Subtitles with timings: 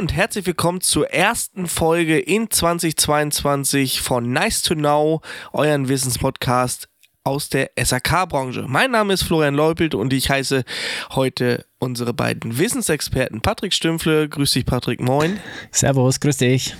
[0.00, 5.20] und herzlich willkommen zur ersten Folge in 2022 von Nice to Know,
[5.52, 6.88] euren Wissenspodcast
[7.22, 8.64] aus der SAK-Branche.
[8.66, 10.64] Mein Name ist Florian Leupelt und ich heiße
[11.10, 14.26] heute unsere beiden Wissensexperten Patrick Stümpfle.
[14.26, 15.02] Grüß dich, Patrick.
[15.02, 15.38] Moin.
[15.70, 16.74] Servus, grüß dich.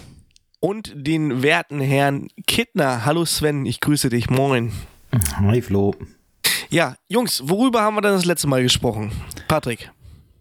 [0.58, 3.04] Und den werten Herrn Kittner.
[3.04, 4.30] Hallo Sven, ich grüße dich.
[4.30, 4.72] Moin.
[5.42, 5.94] Hi Flo.
[6.70, 9.12] Ja, Jungs, worüber haben wir denn das letzte Mal gesprochen?
[9.46, 9.90] Patrick.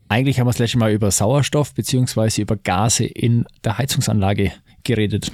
[0.10, 2.42] Eigentlich haben wir das letzte Mal über Sauerstoff bzw.
[2.42, 4.52] über Gase in der Heizungsanlage
[4.84, 5.32] geredet.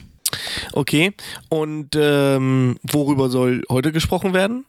[0.74, 1.14] Okay,
[1.48, 4.66] und ähm, worüber soll heute gesprochen werden?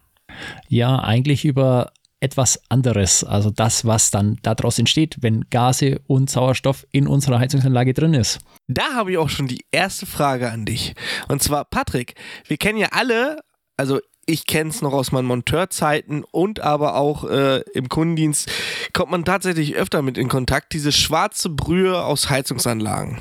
[0.69, 6.86] Ja, eigentlich über etwas anderes, also das, was dann daraus entsteht, wenn Gase und Sauerstoff
[6.92, 8.38] in unserer Heizungsanlage drin ist.
[8.69, 10.95] Da habe ich auch schon die erste Frage an dich.
[11.28, 12.14] Und zwar, Patrick,
[12.47, 13.41] wir kennen ja alle,
[13.77, 18.50] also ich kenne es noch aus meinen Monteurzeiten und aber auch äh, im Kundendienst
[18.92, 23.19] kommt man tatsächlich öfter mit in Kontakt, diese schwarze Brühe aus Heizungsanlagen.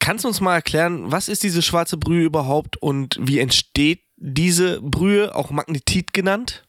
[0.00, 4.80] Kannst du uns mal erklären, was ist diese schwarze Brühe überhaupt und wie entsteht diese
[4.80, 6.64] Brühe, auch Magnetit genannt?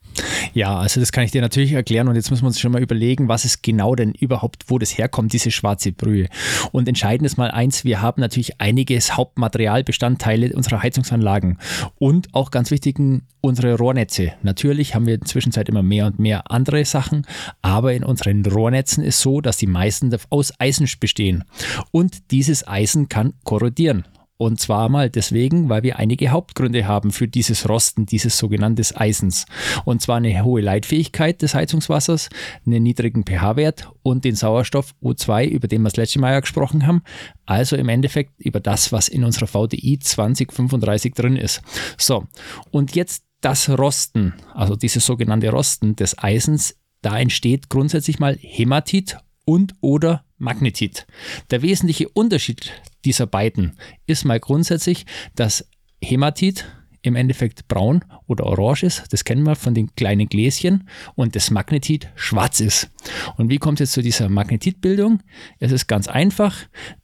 [0.53, 2.81] Ja, also das kann ich dir natürlich erklären und jetzt müssen wir uns schon mal
[2.81, 6.27] überlegen, was ist genau denn überhaupt, wo das herkommt, diese schwarze Brühe.
[6.71, 11.57] Und entscheidend ist mal eins, wir haben natürlich einiges Hauptmaterialbestandteile unserer Heizungsanlagen
[11.99, 14.33] und auch ganz wichtigen unsere Rohrnetze.
[14.43, 17.25] Natürlich haben wir inzwischen immer mehr und mehr andere Sachen,
[17.61, 21.43] aber in unseren Rohrnetzen ist so, dass die meisten aus Eisen bestehen
[21.91, 24.05] und dieses Eisen kann korrodieren.
[24.41, 29.45] Und zwar mal deswegen, weil wir einige Hauptgründe haben für dieses Rosten dieses sogenannten Eisens.
[29.85, 32.29] Und zwar eine hohe Leitfähigkeit des Heizungswassers,
[32.65, 36.87] einen niedrigen pH-Wert und den Sauerstoff O2, über den wir das letzte Mal ja gesprochen
[36.87, 37.03] haben.
[37.45, 41.61] Also im Endeffekt über das, was in unserer VDI 2035 drin ist.
[41.99, 42.25] So,
[42.71, 49.19] und jetzt das Rosten, also dieses sogenannte Rosten des Eisens, da entsteht grundsätzlich mal Hämatit
[49.45, 51.05] und oder Magnetit.
[51.51, 52.71] Der wesentliche Unterschied
[53.05, 55.67] dieser beiden ist mal grundsätzlich, dass
[56.03, 56.65] Hämatit
[57.03, 59.11] im Endeffekt braun oder orange ist.
[59.11, 62.91] Das kennen wir von den kleinen Gläschen und das Magnetit schwarz ist.
[63.37, 65.21] Und wie kommt es jetzt zu dieser Magnetitbildung?
[65.59, 66.55] Es ist ganz einfach.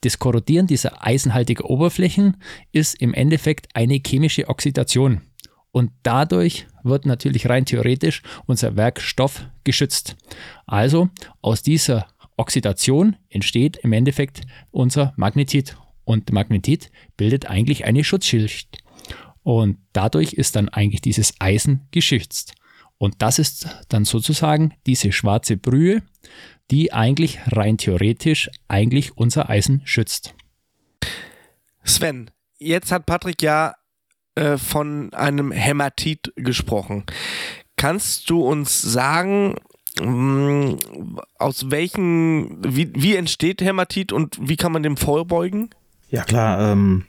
[0.02, 2.38] Das Korrodieren dieser eisenhaltigen Oberflächen
[2.72, 5.22] ist im Endeffekt eine chemische Oxidation.
[5.72, 10.16] Und dadurch wird natürlich rein theoretisch unser Werkstoff geschützt.
[10.66, 11.10] Also
[11.42, 12.08] aus dieser
[12.38, 14.42] Oxidation entsteht im Endeffekt
[14.72, 15.76] unser Magnetit.
[16.08, 18.78] Und Magnetit bildet eigentlich eine Schutzschicht.
[19.44, 22.54] Und dadurch ist dann eigentlich dieses Eisen geschützt.
[22.98, 26.02] Und das ist dann sozusagen diese schwarze Brühe,
[26.72, 30.34] die eigentlich rein theoretisch eigentlich unser Eisen schützt.
[31.84, 33.76] Sven, jetzt hat Patrick ja
[34.36, 37.04] äh, von einem Hämatit gesprochen.
[37.76, 39.56] Kannst du uns sagen,
[40.02, 40.76] Mm,
[41.40, 45.70] aus welchen, wie, wie entsteht Hämatit und wie kann man dem vorbeugen?
[46.10, 47.06] Ja klar, ähm,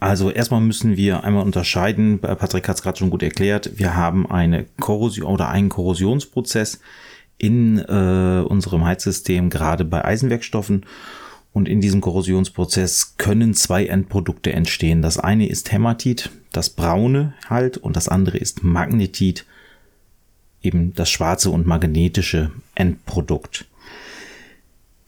[0.00, 4.28] also erstmal müssen wir einmal unterscheiden, Patrick hat es gerade schon gut erklärt, wir haben
[4.30, 6.80] eine Korrosion oder einen Korrosionsprozess
[7.38, 10.86] in äh, unserem Heizsystem, gerade bei Eisenwerkstoffen.
[11.52, 15.00] Und in diesem Korrosionsprozess können zwei Endprodukte entstehen.
[15.00, 19.46] Das eine ist Hämatit, das braune halt, und das andere ist Magnetit,
[20.60, 23.64] eben das schwarze und magnetische Endprodukt.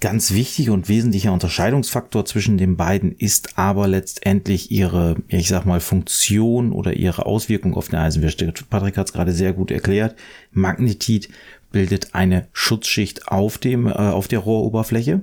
[0.00, 5.80] Ganz wichtig und wesentlicher Unterscheidungsfaktor zwischen den beiden ist aber letztendlich ihre, ich sag mal,
[5.80, 8.52] Funktion oder ihre Auswirkung auf den Eisenwürste.
[8.70, 10.14] Patrick hat es gerade sehr gut erklärt.
[10.52, 11.30] Magnetit
[11.72, 15.22] bildet eine Schutzschicht auf dem, äh, auf der Rohroberfläche,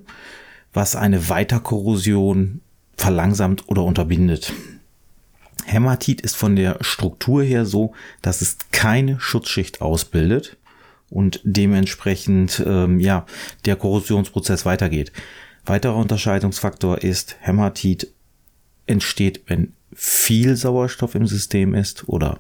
[0.74, 2.60] was eine Weiterkorrosion
[2.98, 4.52] verlangsamt oder unterbindet.
[5.66, 10.58] Hämatit ist von der Struktur her so, dass es keine Schutzschicht ausbildet
[11.10, 13.26] und dementsprechend ähm, ja
[13.66, 15.12] der Korrosionsprozess weitergeht.
[15.66, 18.12] Weiterer Unterscheidungsfaktor ist Hämatit
[18.86, 22.40] entsteht, wenn viel Sauerstoff im System ist oder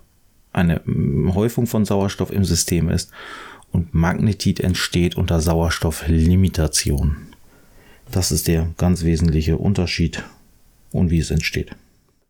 [0.53, 3.11] eine mm, Häufung von Sauerstoff im System ist
[3.71, 7.17] und Magnetit entsteht unter Sauerstofflimitation.
[8.11, 10.23] Das ist der ganz wesentliche Unterschied
[10.91, 11.71] und wie es entsteht.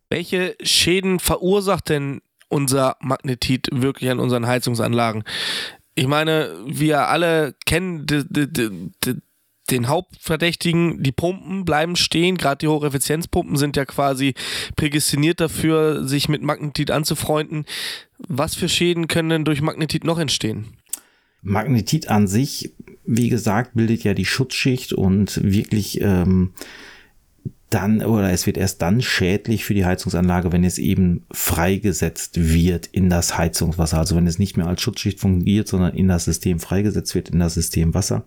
[0.09, 5.23] Welche Schäden verursacht denn unser Magnetit wirklich an unseren Heizungsanlagen?
[5.95, 8.05] Ich meine, wir alle kennen
[9.71, 12.37] den Hauptverdächtigen, die Pumpen bleiben stehen.
[12.37, 14.35] Gerade die Hocheffizienzpumpen sind ja quasi
[14.75, 17.65] prädestiniert dafür, sich mit Magnetit anzufreunden.
[18.19, 20.77] Was für Schäden können denn durch Magnetit noch entstehen?
[21.41, 22.73] Magnetit an sich,
[23.05, 26.53] wie gesagt, bildet ja die Schutzschicht und wirklich ähm,
[27.75, 32.87] dann oder es wird erst dann schädlich für die Heizungsanlage, wenn es eben freigesetzt wird
[32.87, 33.97] in das Heizungswasser.
[33.97, 37.39] Also wenn es nicht mehr als Schutzschicht fungiert, sondern in das System freigesetzt wird, in
[37.39, 38.23] das System Wasser.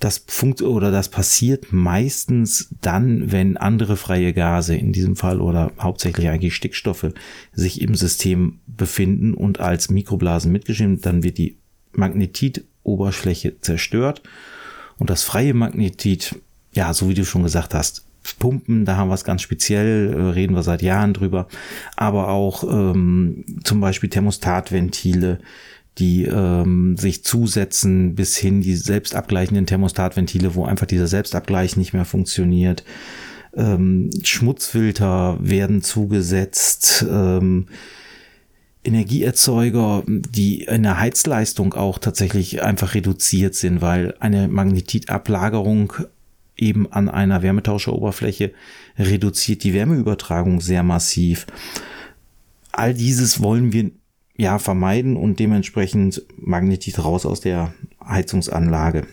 [0.00, 5.72] das funkt oder das passiert meistens dann, wenn andere freie Gase in diesem Fall oder
[5.78, 7.12] hauptsächlich eigentlich Stickstoffe
[7.52, 11.58] sich im System befinden und als Mikroblasen mitgeschrieben, dann wird die
[11.92, 14.22] Magnetitoberfläche zerstört
[14.98, 16.36] und das freie Magnetit,
[16.72, 18.04] ja, so wie du schon gesagt hast,
[18.38, 21.48] Pumpen, da haben wir es ganz speziell, äh, reden wir seit Jahren drüber,
[21.96, 25.38] aber auch ähm, zum Beispiel Thermostatventile,
[25.98, 32.04] die ähm, sich zusetzen, bis hin die selbstabgleichenden Thermostatventile, wo einfach dieser Selbstabgleich nicht mehr
[32.04, 32.84] funktioniert.
[33.54, 37.06] Ähm, Schmutzfilter werden zugesetzt.
[37.08, 37.66] Ähm,
[38.84, 45.94] Energieerzeuger, die in der Heizleistung auch tatsächlich einfach reduziert sind, weil eine Magnetitablagerung
[46.56, 48.52] eben an einer Wärmetauscheroberfläche
[48.98, 51.46] reduziert die Wärmeübertragung sehr massiv.
[52.72, 53.90] All dieses wollen wir
[54.36, 57.72] ja, vermeiden und dementsprechend Magnetit raus aus der
[58.04, 59.06] Heizungsanlage.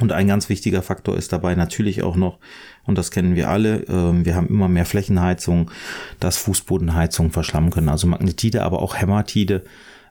[0.00, 2.38] Und ein ganz wichtiger Faktor ist dabei natürlich auch noch,
[2.84, 5.70] und das kennen wir alle, äh, wir haben immer mehr Flächenheizung,
[6.20, 7.88] dass Fußbodenheizungen verschlammen können.
[7.88, 9.64] Also Magnetide, aber auch Hämatide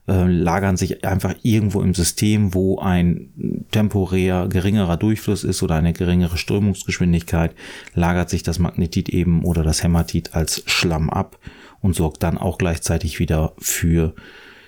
[0.07, 5.93] äh, lagern sich einfach irgendwo im System, wo ein temporär geringerer Durchfluss ist oder eine
[5.93, 7.55] geringere Strömungsgeschwindigkeit,
[7.93, 11.39] lagert sich das Magnetit eben oder das Hämatid als Schlamm ab
[11.81, 14.13] und sorgt dann auch gleichzeitig wieder für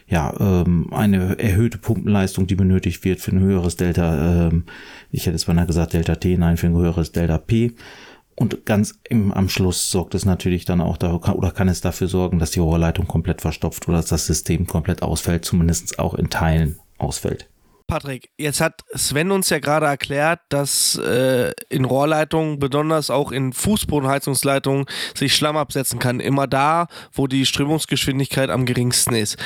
[0.07, 4.63] ja, ähm, eine erhöhte Pumpenleistung, die benötigt wird für ein höheres Delta, ähm,
[5.11, 7.73] ich hätte es beinahe gesagt Delta T, nein, für ein höheres Delta P.
[8.39, 12.07] Und ganz im, am Schluss sorgt es natürlich dann auch da, oder kann es dafür
[12.07, 16.29] sorgen, dass die Rohrleitung komplett verstopft oder dass das System komplett ausfällt, zumindest auch in
[16.29, 17.49] Teilen ausfällt.
[17.87, 23.53] Patrick, jetzt hat Sven uns ja gerade erklärt, dass äh, in Rohrleitungen, besonders auch in
[23.53, 24.85] Fußbodenheizungsleitungen,
[25.15, 26.19] sich Schlamm absetzen kann.
[26.19, 29.37] Immer da, wo die Strömungsgeschwindigkeit am geringsten ist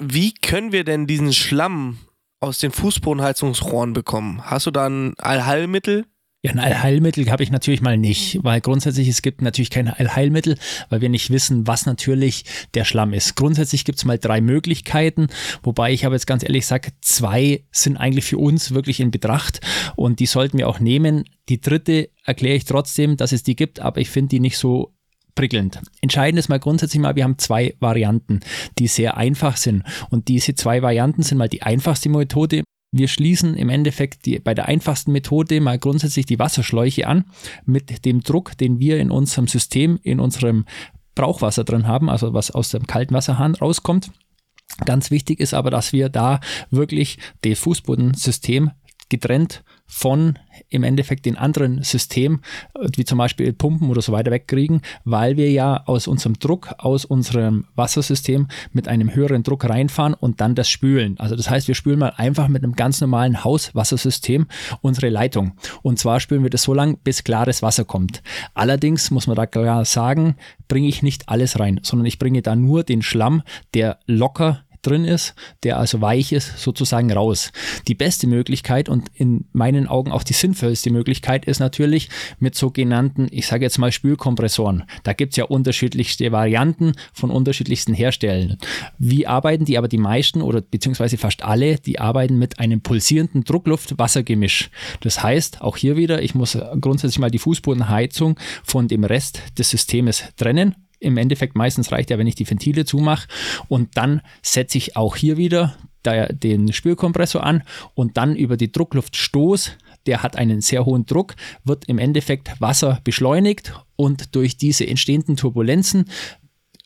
[0.00, 1.98] wie können wir denn diesen Schlamm
[2.40, 4.40] aus den Fußbodenheizungsrohren bekommen?
[4.44, 6.06] Hast du da ein Allheilmittel?
[6.42, 10.56] Ja, ein Allheilmittel habe ich natürlich mal nicht, weil grundsätzlich es gibt natürlich kein Allheilmittel,
[10.88, 13.36] weil wir nicht wissen, was natürlich der Schlamm ist.
[13.36, 15.26] Grundsätzlich gibt es mal drei Möglichkeiten,
[15.62, 19.60] wobei ich aber jetzt ganz ehrlich sage, zwei sind eigentlich für uns wirklich in Betracht
[19.96, 21.24] und die sollten wir auch nehmen.
[21.50, 24.94] Die dritte erkläre ich trotzdem, dass es die gibt, aber ich finde die nicht so
[25.34, 25.82] prickelnd.
[26.00, 28.40] Entscheidend ist mal grundsätzlich mal, wir haben zwei Varianten,
[28.78, 29.82] die sehr einfach sind.
[30.08, 32.62] Und diese zwei Varianten sind mal die einfachste Methode.
[32.92, 37.24] Wir schließen im Endeffekt die, bei der einfachsten Methode mal grundsätzlich die Wasserschläuche an
[37.64, 40.64] mit dem Druck, den wir in unserem System, in unserem
[41.14, 44.10] Brauchwasser drin haben, also was aus dem kalten Wasserhahn rauskommt.
[44.84, 46.40] Ganz wichtig ist aber, dass wir da
[46.70, 48.70] wirklich das Fußbodensystem
[49.08, 50.38] getrennt von
[50.68, 52.40] im Endeffekt den anderen System,
[52.94, 57.04] wie zum Beispiel Pumpen oder so weiter wegkriegen, weil wir ja aus unserem Druck, aus
[57.04, 61.18] unserem Wassersystem mit einem höheren Druck reinfahren und dann das spülen.
[61.18, 64.46] Also das heißt, wir spülen mal einfach mit einem ganz normalen Hauswassersystem
[64.80, 65.52] unsere Leitung.
[65.82, 68.22] Und zwar spülen wir das so lange, bis klares Wasser kommt.
[68.54, 70.36] Allerdings muss man da klar sagen,
[70.68, 73.42] bringe ich nicht alles rein, sondern ich bringe da nur den Schlamm,
[73.74, 77.52] der locker drin ist, der also weich ist, sozusagen raus.
[77.88, 83.28] Die beste Möglichkeit und in meinen Augen auch die sinnvollste Möglichkeit ist natürlich mit sogenannten,
[83.30, 84.84] ich sage jetzt mal Spülkompressoren.
[85.02, 88.58] Da gibt es ja unterschiedlichste Varianten von unterschiedlichsten Herstellern.
[88.98, 93.44] Wie arbeiten die aber die meisten oder beziehungsweise fast alle, die arbeiten mit einem pulsierenden
[93.44, 94.70] Druckluft-Wassergemisch.
[95.00, 99.70] Das heißt, auch hier wieder, ich muss grundsätzlich mal die Fußbodenheizung von dem Rest des
[99.70, 103.26] Systems trennen im Endeffekt meistens reicht ja, wenn ich die Ventile zumache.
[103.68, 107.62] Und dann setze ich auch hier wieder den Spülkompressor an
[107.94, 109.72] und dann über die Druckluftstoß,
[110.06, 115.36] der hat einen sehr hohen Druck, wird im Endeffekt Wasser beschleunigt und durch diese entstehenden
[115.36, 116.06] Turbulenzen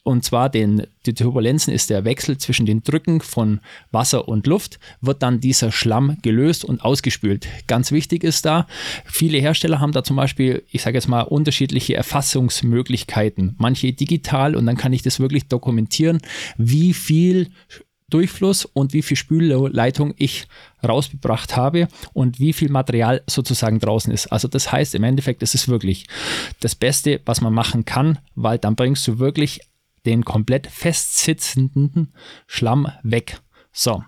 [0.05, 4.79] und zwar den, die Turbulenzen ist der Wechsel zwischen den Drücken von Wasser und Luft,
[5.01, 7.49] wird dann dieser Schlamm gelöst und ausgespült.
[7.67, 8.67] Ganz wichtig ist da,
[9.07, 13.57] viele Hersteller haben da zum Beispiel, ich sage jetzt mal, unterschiedliche Erfassungsmöglichkeiten.
[13.59, 16.21] Manche digital und dann kann ich das wirklich dokumentieren,
[16.59, 17.51] wie viel
[18.11, 20.47] Durchfluss und wie viel Spülleitung ich
[20.87, 24.27] rausgebracht habe und wie viel Material sozusagen draußen ist.
[24.27, 26.07] Also das heißt im Endeffekt, das ist wirklich
[26.61, 29.63] das Beste, was man machen kann, weil dann bringst du wirklich
[30.07, 32.13] den komplett festsitzenden
[32.47, 33.41] Schlamm weg.
[33.73, 34.05] So.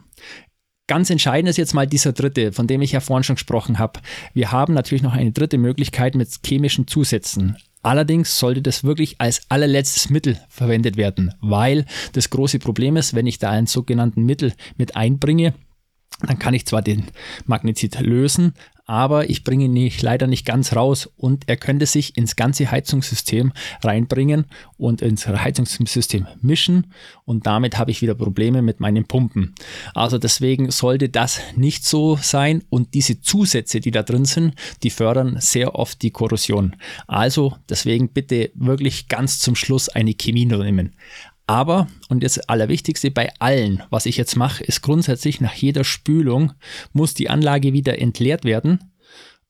[0.89, 4.01] Ganz entscheidend ist jetzt mal dieser dritte, von dem ich ja vorhin schon gesprochen habe.
[4.35, 7.57] Wir haben natürlich noch eine dritte Möglichkeit mit chemischen Zusätzen.
[7.83, 13.27] Allerdings sollte das wirklich als allerletztes Mittel verwendet werden, weil das große Problem ist, wenn
[13.27, 15.55] ich da einen sogenannten Mittel mit einbringe,
[16.27, 17.07] dann kann ich zwar den
[17.47, 18.55] Magnetit lösen,
[18.87, 22.71] aber ich bringe ihn nicht, leider nicht ganz raus und er könnte sich ins ganze
[22.71, 23.53] Heizungssystem
[23.83, 24.47] reinbringen
[24.79, 26.93] und ins Heizungssystem mischen
[27.25, 29.55] und damit habe ich wieder Probleme mit meinen Pumpen.
[29.95, 34.91] Also deswegen sollte das nicht so sein und diese Zusätze, die da drin sind, die
[34.91, 36.77] fördern sehr oft die Korrosion.
[37.07, 40.95] Also deswegen bitte wirklich ganz zum Schluss eine Chemie nehmen.
[41.47, 46.53] Aber, und das Allerwichtigste bei allen, was ich jetzt mache, ist grundsätzlich nach jeder Spülung
[46.93, 48.93] muss die Anlage wieder entleert werden.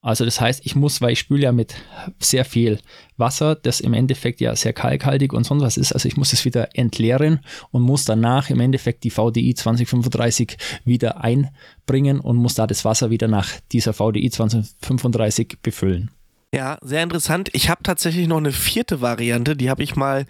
[0.02, 1.74] Also das heißt, ich muss, weil ich spüle ja mit
[2.20, 2.78] sehr viel
[3.16, 6.44] Wasser, das im Endeffekt ja sehr kalkhaltig und sonst was ist, also ich muss es
[6.44, 7.40] wieder entleeren
[7.72, 13.10] und muss danach im Endeffekt die VDI 2035 wieder einbringen und muss da das Wasser
[13.10, 16.12] wieder nach dieser VDI 2035 befüllen.
[16.56, 17.50] Ja, sehr interessant.
[17.52, 20.24] Ich habe tatsächlich noch eine vierte Variante, die habe ich mal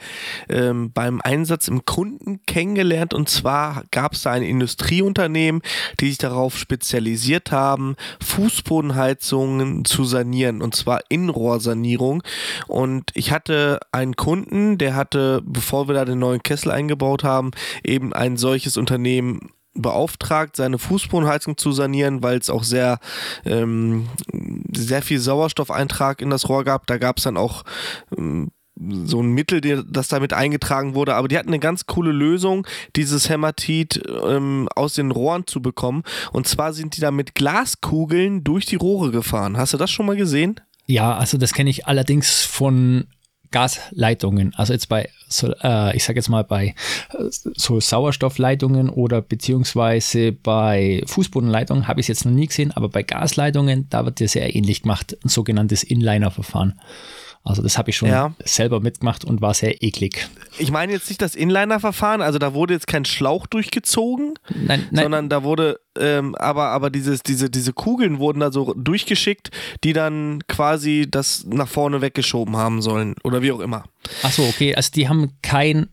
[0.48, 3.14] ähm, beim Einsatz im Kunden kennengelernt.
[3.14, 5.62] Und zwar gab es da ein Industrieunternehmen,
[6.00, 12.24] die sich darauf spezialisiert haben, Fußbodenheizungen zu sanieren, und zwar Innenrohrsanierung.
[12.66, 17.52] Und ich hatte einen Kunden, der hatte, bevor wir da den neuen Kessel eingebaut haben,
[17.84, 22.98] eben ein solches Unternehmen beauftragt, seine Fußbodenheizung zu sanieren, weil es auch sehr,
[23.44, 24.08] ähm,
[24.76, 26.86] sehr viel Sauerstoffeintrag in das Rohr gab.
[26.86, 27.64] Da gab es dann auch
[28.16, 32.66] ähm, so ein Mittel, das damit eingetragen wurde, aber die hatten eine ganz coole Lösung,
[32.94, 36.02] dieses Hämatit ähm, aus den Rohren zu bekommen.
[36.32, 39.56] Und zwar sind die da mit Glaskugeln durch die Rohre gefahren.
[39.56, 40.60] Hast du das schon mal gesehen?
[40.84, 43.06] Ja, also das kenne ich allerdings von
[43.56, 46.74] Gasleitungen, also jetzt bei, so, äh, ich sage jetzt mal bei
[47.14, 52.90] äh, so Sauerstoffleitungen oder beziehungsweise bei Fußbodenleitungen habe ich es jetzt noch nie gesehen, aber
[52.90, 56.78] bei Gasleitungen, da wird ja sehr ähnlich gemacht, ein sogenanntes Inliner-Verfahren.
[57.46, 58.34] Also das habe ich schon ja.
[58.44, 60.28] selber mitgemacht und war sehr eklig.
[60.58, 65.02] Ich meine jetzt nicht das Inliner-Verfahren, also da wurde jetzt kein Schlauch durchgezogen, nein, nein.
[65.04, 69.50] sondern da wurde, ähm, aber, aber dieses, diese, diese Kugeln wurden da so durchgeschickt,
[69.84, 73.84] die dann quasi das nach vorne weggeschoben haben sollen oder wie auch immer.
[74.24, 75.88] Ach so, okay, also die haben kein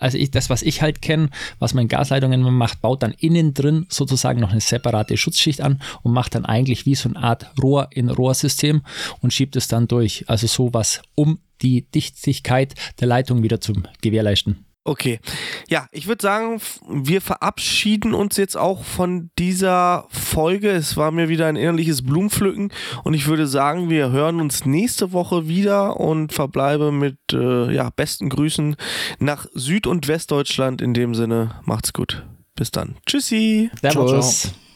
[0.00, 1.28] also ich, das, was ich halt kenne,
[1.58, 5.80] was man in Gasleitungen macht, baut dann innen drin sozusagen noch eine separate Schutzschicht an
[6.02, 8.82] und macht dann eigentlich wie so eine Art Rohr in Rohrsystem
[9.20, 10.24] und schiebt es dann durch.
[10.28, 14.64] Also sowas, um die Dichtigkeit der Leitung wieder zu gewährleisten.
[14.82, 15.20] Okay.
[15.68, 20.70] Ja, ich würde sagen, wir verabschieden uns jetzt auch von dieser Folge.
[20.70, 22.72] Es war mir wieder ein innerliches Blumenpflücken
[23.04, 27.90] und ich würde sagen, wir hören uns nächste Woche wieder und verbleibe mit äh, ja,
[27.90, 28.76] besten Grüßen
[29.18, 30.80] nach Süd- und Westdeutschland.
[30.80, 32.24] In dem Sinne, macht's gut.
[32.54, 32.96] Bis dann.
[33.06, 33.70] Tschüssi.
[33.80, 34.10] Servus.
[34.10, 34.69] Ciao, ciao.